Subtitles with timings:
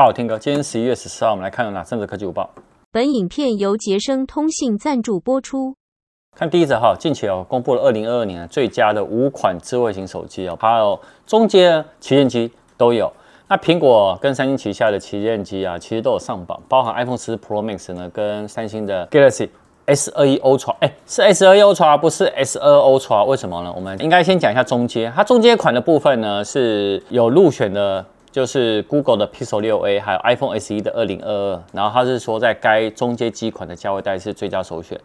[0.00, 2.48] 大家好，Tim 哥，今天十一月十四号，我们来看有哪三则科技午报。
[2.90, 5.76] 本影片由杰生通信赞助播出。
[6.34, 13.12] 看第一则哈，近期哦公布了二零二二年最佳的五款智慧型手机哦，还有中阶旗舰机都有。
[13.46, 19.50] 那苹果跟三星旗下的旗舰机啊，其实都有上榜，包含 iPhone 十 Pro Max 呢，跟三星的 Galaxy
[19.84, 23.70] S 二一 Ultra，哎，是 S 二一 Ultra，不是 S 二 Ultra，为什么呢？
[23.76, 28.02] 我们应该先讲一下中阶，它中阶款的部分呢是有入选的，
[28.32, 35.00] 就是 Google 的 Pixel 六 A，还有 iPhone SE 的二零二二，然后他是说在该中阶机款的价位带是最佳首选，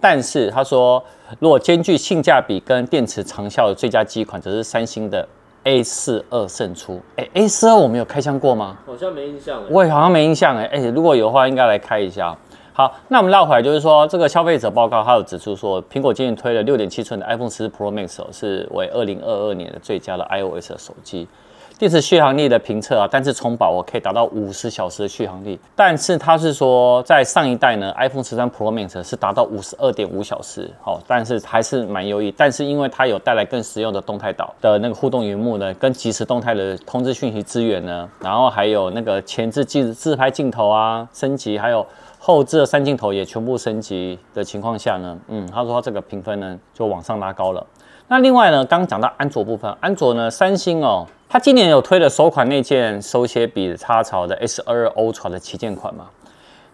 [0.00, 1.02] 但是他说
[1.38, 5.26] 如果兼具性价比跟电池长效的最佳机款，则是三星的。
[5.66, 8.76] A 四二胜出，哎，A 四二我们有开箱过吗？
[8.84, 12.36] 好像没印象，我也好像没印象，哎，哎，如果有的话，应该来开一下。
[12.74, 21.26] 好，那我们绕回来，就是说这个消费者报告，它有指出说，苹果今年推了六点七寸的 iPhone 十 Pro Max，是为二零二二年的最佳的 iOS 的手机。
[21.76, 25.58] 电池续航力的评测啊，单次充饱我可以达到五十小时的续航力。
[25.74, 32.32] 但是它是说，在上一代呢，iPhone 十三 Pro Max 是达到五十二点五小时，好，但是还是蛮优异。
[32.36, 41.84] 但是因为它有带来更实用的动态岛的那个互动荧幕呢，跟即时动态的通知讯息资源呢，然后还有那个前置自自拍镜头啊升级，还有
[42.20, 47.66] 后置的三镜头也全部升级的情况下呢，嗯，他说他这个评分呢就往上拉高了。
[48.06, 51.04] 那另外呢，刚刚讲到安卓部分，安卓呢，三星哦。
[51.28, 56.06] 它今年有推了首款那件手写笔插槽的 S22 Ultra 的旗舰款嘛？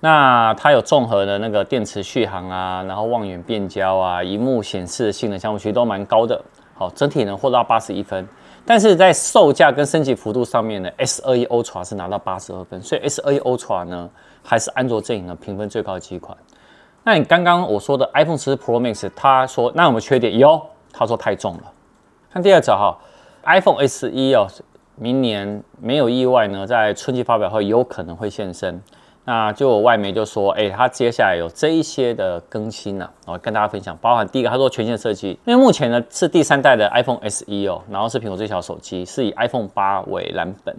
[0.00, 6.40] 那它有综合的那个电池续航啊，然后望远变焦啊，荧幕显示的性能项目其实都蛮高的。
[6.74, 8.26] 好，整体能获到八十一分，
[8.64, 14.08] 但是在售价跟升级幅度上面呢，S21 Ultra 是拿到八十二分，所以 S21 Ultra 呢
[14.44, 16.36] 还是安卓阵营的评分最高的机款。
[17.02, 20.38] 那你刚刚我说的 iPhone 十 Pro Max，他说那有没有缺点？
[20.38, 20.60] 有，
[20.92, 21.62] 他说太重了。
[22.32, 22.96] 看第二则哈。
[23.44, 24.48] iPhone SE 哦，
[24.96, 28.82] 明年没有意外呢，在春季发表会有可能会现身。
[29.24, 33.94] 那就有外媒就说，哎，它接下来有这一些的更新呢、啊，我跟大家分享。
[34.00, 40.74] 包含第一个，他说全新设计，因为目前呢是第三代的 iPhone SE 哦，然后是苹果最小手机，是以 iPhone 八为蓝本，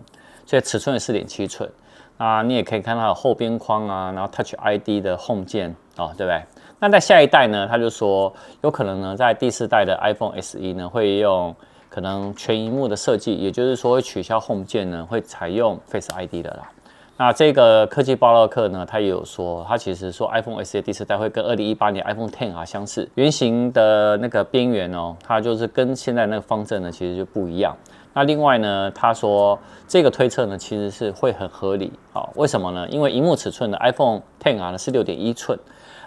[0.47, 1.69] 所以尺寸是四点七寸。
[2.17, 6.43] 啊，你也可以看到后边框啊，然后 Touch ID 的 Home 键哦，对不对？
[6.79, 11.55] 那在下一代呢，他就说有可能呢，在第四代的 iPhone SE 呢会用。
[11.89, 16.69] 可能全萤幕的设计，也就是说会取消 Home 键呢，会采用 Face ID 的啦。
[17.17, 27.75] 那这个科技爆料客呢，他也有说，他其实说 iPhone SE 第四代会跟二零一八年 iPhone X 啊相似，圆形的那个边缘哦，它就是跟现在那个方正呢其实就不一样。
[28.13, 32.29] 那另外呢，他说这个推测呢其实是会很合理啊、哦？
[32.35, 32.87] 为什么呢？
[32.87, 35.59] 因为萤幕尺寸的 iPhone X 啊呢是六点一寸，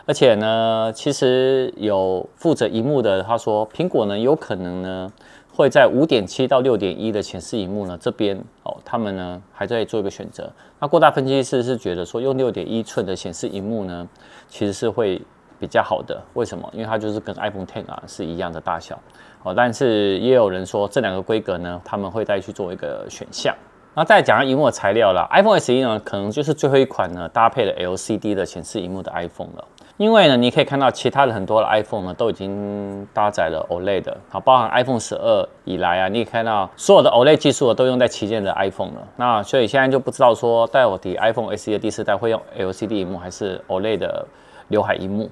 [0.07, 5.13] 而且呢，其实有负责萤幕的他说，苹果呢有可能呢。
[5.55, 10.51] 会在五点七到六点一的显示萤幕呢这边哦，他们呢还在做一个选择。
[10.81, 14.09] 那过大分析师是觉得说用六点一寸的显示萤幕呢，
[14.49, 15.21] 其实是会
[15.61, 16.21] 比较好的。
[16.35, 16.69] 为什么？
[16.73, 18.99] 因为它就是跟 iPhone X 啊是一样的大小
[19.43, 19.53] 哦。
[19.55, 23.55] 但是也有人说这两个规格呢，他们会再去做一个选项。
[23.95, 29.69] 那再讲下萤幕的材料啦，iPhone SE 呢可能就是最后一款呢搭配了 LCD 的显示萤幕的 iPhone 了。
[30.03, 39.09] 因为呢，你可以看到其他的很多的 iPhone 呢，都已经搭载了 OLED 的，好，包含 iPhone 十二以来啊，你可以看到所有的 OLED 技术都用在旗舰的 iPhone 了。
[39.15, 44.27] 那所以现在就不知道说，到底 iPhone SE 的第四代会用 LCD 屏幕还是 OLED 的
[44.67, 45.31] 刘海屏幕？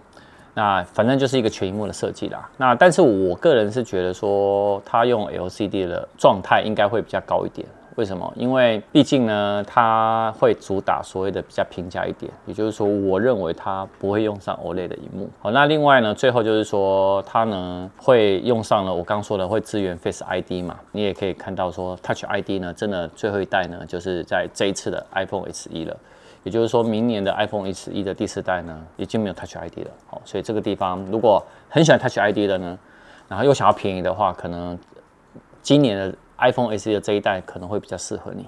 [0.54, 2.48] 那反正就是一个全萤幕的设计啦。
[2.56, 7.66] 那但是我个人是觉得说，它用 LCD 的状态应该会比较高一点。
[8.00, 8.32] 为什么？
[8.34, 15.28] 因为毕竟呢，它会主打所谓的比较平价一点，也就是说，我认为它不会用上 OLED 的荧幕。
[15.38, 25.94] 好，那另外呢，最后就是说，它呢会用上了我刚说的会支援 Face ID 嘛，你也可以看到说 Touch ID 呢，真的最后一代呢，就是在这一次的 iPhone SE 了，
[26.44, 29.90] 也就是说，明年的 iPhone SE 的第四代呢，已经没有 Touch ID 了。
[30.06, 32.78] 好，所以这个地方如果很喜欢 Touch ID 的呢，
[33.28, 34.78] 然后又想要便宜的话，可能
[35.60, 36.14] 今年的。
[36.40, 38.46] iPhone SE 的这一代可能会比较适合你。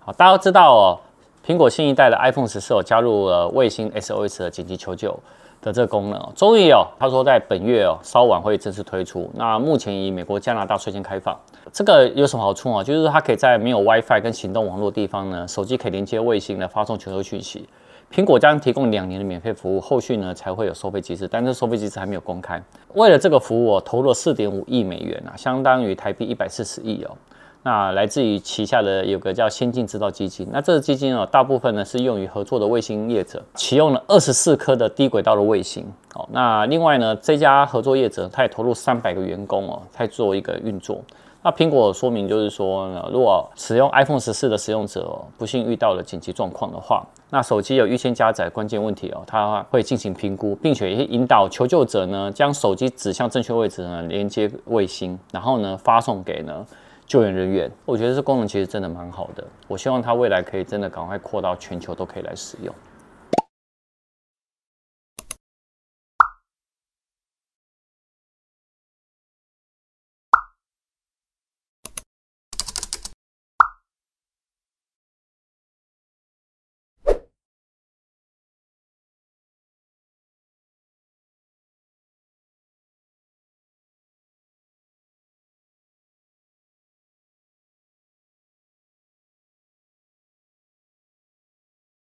[0.00, 0.98] 好，大家都知道哦，
[1.46, 5.16] 苹果新一代的 iPhone 十四加入了卫星 SOS 的紧急求救
[5.60, 9.30] 的这个功能哦，终于有，他说在本月哦稍晚会正式推出。
[9.34, 11.38] 那目前以美国、加拿大率先开放。
[11.72, 12.82] 这个有什么好处啊？
[12.82, 17.68] 就是它可以在没有 WiFi 跟行动网络地方呢，手机可以连接卫星来发送求救讯息。
[18.12, 22.62] 苹果将提供两年的免费服务，后续呢才会有收费机制，但是收费机制还没有公开。
[22.92, 27.16] 为了这个服务，我投入了四点五亿美元啊，相当于台币一百四十亿哦。
[27.62, 35.86] 那来自于旗下的有个叫先进制造基金，那这个基金哦，大部分呢是用于合作的卫星业者，启用了二十四颗的低轨道的卫星。
[36.14, 41.00] 哦，那另外呢，这家合作业者他也投入三百个员工哦，在做一个运作。
[41.44, 56.64] 那苹果说明就是说呢，如果使用 iPhone 十四的使用者不幸遇到了紧急状况的话，那手机有预先加载关键问题哦，它会进行评估，并且也引导求救者呢将手机指向正确位置呢，连接卫星，然后呢发送给呢
[57.06, 57.68] 救援人员。
[57.84, 62.72] 我觉得这功能其实真的蛮好的，我希望它未来可以真的赶快扩到全球都可以来使用。